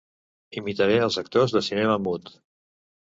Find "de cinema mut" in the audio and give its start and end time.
1.59-2.33